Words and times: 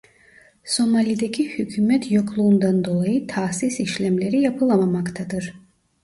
Somali'deki 0.63 1.49
hükûmet 1.57 2.11
yokluğundan 2.11 2.83
dolayı 2.85 3.27
tahsis 3.27 3.79
işlemleri 3.79 4.41
yapılamamaktadır. 4.41 5.53